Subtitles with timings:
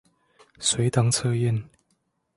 [0.57, 1.63] 隨堂測驗